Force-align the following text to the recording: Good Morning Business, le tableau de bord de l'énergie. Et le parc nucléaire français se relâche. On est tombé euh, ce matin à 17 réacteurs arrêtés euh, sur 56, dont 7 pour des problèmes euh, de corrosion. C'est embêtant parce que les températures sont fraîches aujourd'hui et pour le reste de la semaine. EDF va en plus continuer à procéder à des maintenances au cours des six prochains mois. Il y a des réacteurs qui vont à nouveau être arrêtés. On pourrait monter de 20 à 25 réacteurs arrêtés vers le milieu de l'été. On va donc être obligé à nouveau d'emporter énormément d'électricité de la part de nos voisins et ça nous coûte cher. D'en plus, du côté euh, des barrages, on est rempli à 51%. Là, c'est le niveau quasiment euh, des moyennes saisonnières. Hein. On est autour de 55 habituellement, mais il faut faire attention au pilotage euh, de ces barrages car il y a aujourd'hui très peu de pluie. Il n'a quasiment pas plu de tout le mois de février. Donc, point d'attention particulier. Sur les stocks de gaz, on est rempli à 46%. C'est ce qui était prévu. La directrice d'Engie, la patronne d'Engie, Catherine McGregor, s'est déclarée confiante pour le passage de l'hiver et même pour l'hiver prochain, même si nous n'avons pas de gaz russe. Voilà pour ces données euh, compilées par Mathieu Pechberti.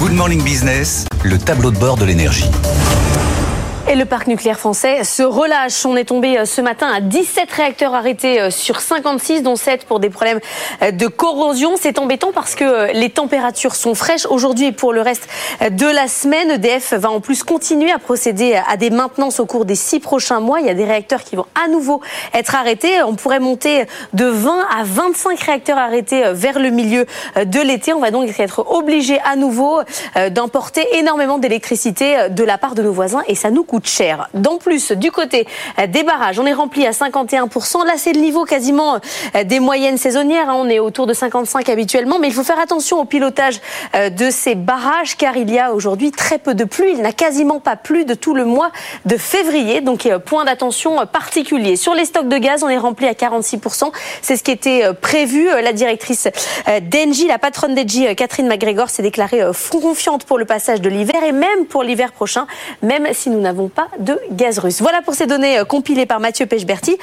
Good 0.00 0.12
Morning 0.12 0.40
Business, 0.44 1.06
le 1.24 1.38
tableau 1.38 1.72
de 1.72 1.76
bord 1.76 1.96
de 1.96 2.04
l'énergie. 2.04 2.48
Et 3.90 3.94
le 3.94 4.04
parc 4.04 4.26
nucléaire 4.26 4.58
français 4.58 5.02
se 5.02 5.22
relâche. 5.22 5.86
On 5.86 5.96
est 5.96 6.04
tombé 6.04 6.38
euh, 6.38 6.44
ce 6.44 6.60
matin 6.60 6.88
à 6.92 7.00
17 7.00 7.50
réacteurs 7.50 7.94
arrêtés 7.94 8.38
euh, 8.38 8.50
sur 8.50 8.80
56, 8.80 9.42
dont 9.42 9.56
7 9.56 9.86
pour 9.86 9.98
des 9.98 10.10
problèmes 10.10 10.40
euh, 10.82 10.90
de 10.90 11.06
corrosion. 11.06 11.70
C'est 11.80 11.98
embêtant 11.98 12.30
parce 12.30 12.54
que 12.54 12.92
les 12.92 13.08
températures 13.08 13.74
sont 13.74 13.94
fraîches 13.94 14.26
aujourd'hui 14.26 14.66
et 14.66 14.72
pour 14.72 14.92
le 14.92 15.00
reste 15.00 15.26
de 15.70 15.86
la 15.86 16.06
semaine. 16.06 16.50
EDF 16.50 16.92
va 16.92 17.10
en 17.10 17.20
plus 17.20 17.42
continuer 17.42 17.90
à 17.90 17.98
procéder 17.98 18.60
à 18.68 18.76
des 18.76 18.90
maintenances 18.90 19.40
au 19.40 19.46
cours 19.46 19.64
des 19.64 19.74
six 19.74 20.00
prochains 20.00 20.40
mois. 20.40 20.60
Il 20.60 20.66
y 20.66 20.70
a 20.70 20.74
des 20.74 20.84
réacteurs 20.84 21.24
qui 21.24 21.36
vont 21.36 21.46
à 21.54 21.68
nouveau 21.68 22.02
être 22.34 22.54
arrêtés. 22.56 23.02
On 23.02 23.14
pourrait 23.14 23.40
monter 23.40 23.86
de 24.12 24.26
20 24.26 24.66
à 24.78 24.84
25 24.84 25.40
réacteurs 25.40 25.78
arrêtés 25.78 26.24
vers 26.32 26.58
le 26.58 26.68
milieu 26.68 27.06
de 27.36 27.60
l'été. 27.60 27.94
On 27.94 28.00
va 28.00 28.10
donc 28.10 28.38
être 28.38 28.66
obligé 28.70 29.18
à 29.24 29.34
nouveau 29.34 29.80
d'emporter 30.30 30.86
énormément 30.98 31.38
d'électricité 31.38 32.28
de 32.28 32.44
la 32.44 32.58
part 32.58 32.74
de 32.74 32.82
nos 32.82 32.92
voisins 32.92 33.22
et 33.28 33.34
ça 33.34 33.50
nous 33.50 33.64
coûte 33.64 33.77
cher. 33.86 34.28
D'en 34.34 34.58
plus, 34.58 34.92
du 34.92 35.10
côté 35.10 35.46
euh, 35.78 35.86
des 35.86 36.02
barrages, 36.02 36.38
on 36.38 36.46
est 36.46 36.52
rempli 36.52 36.86
à 36.86 36.90
51%. 36.90 37.86
Là, 37.86 37.94
c'est 37.96 38.12
le 38.12 38.20
niveau 38.20 38.44
quasiment 38.44 38.98
euh, 39.34 39.44
des 39.44 39.60
moyennes 39.60 39.98
saisonnières. 39.98 40.50
Hein. 40.50 40.56
On 40.58 40.68
est 40.68 40.78
autour 40.78 41.06
de 41.06 41.12
55 41.12 41.68
habituellement, 41.68 42.18
mais 42.18 42.28
il 42.28 42.34
faut 42.34 42.44
faire 42.44 42.58
attention 42.58 43.00
au 43.00 43.04
pilotage 43.04 43.60
euh, 43.94 44.10
de 44.10 44.30
ces 44.30 44.54
barrages 44.54 45.16
car 45.16 45.36
il 45.36 45.50
y 45.50 45.58
a 45.58 45.72
aujourd'hui 45.72 46.10
très 46.10 46.38
peu 46.38 46.54
de 46.54 46.64
pluie. 46.64 46.92
Il 46.92 47.02
n'a 47.02 47.12
quasiment 47.12 47.60
pas 47.60 47.76
plu 47.76 48.04
de 48.04 48.14
tout 48.14 48.34
le 48.34 48.44
mois 48.44 48.70
de 49.06 49.16
février. 49.16 49.80
Donc, 49.80 50.08
point 50.24 50.44
d'attention 50.44 51.06
particulier. 51.06 51.76
Sur 51.76 51.94
les 51.94 52.04
stocks 52.04 52.28
de 52.28 52.38
gaz, 52.38 52.62
on 52.62 52.68
est 52.68 52.78
rempli 52.78 53.06
à 53.06 53.12
46%. 53.12 53.92
C'est 54.22 54.36
ce 54.36 54.42
qui 54.42 54.50
était 54.50 54.92
prévu. 55.00 55.48
La 55.62 55.72
directrice 55.72 56.28
d'Engie, 56.82 57.26
la 57.26 57.38
patronne 57.38 57.74
d'Engie, 57.74 58.14
Catherine 58.16 58.48
McGregor, 58.48 58.90
s'est 58.90 59.02
déclarée 59.02 59.42
confiante 59.78 60.24
pour 60.24 60.38
le 60.38 60.44
passage 60.44 60.80
de 60.80 60.88
l'hiver 60.88 61.22
et 61.22 61.32
même 61.32 61.66
pour 61.66 61.82
l'hiver 61.82 62.12
prochain, 62.12 62.46
même 62.82 63.06
si 63.12 63.30
nous 63.30 63.40
n'avons 63.40 63.67
pas 63.68 63.88
de 63.98 64.18
gaz 64.32 64.58
russe. 64.58 64.80
Voilà 64.80 65.02
pour 65.02 65.14
ces 65.14 65.26
données 65.26 65.58
euh, 65.58 65.64
compilées 65.64 66.06
par 66.06 66.20
Mathieu 66.20 66.46
Pechberti. 66.46 66.98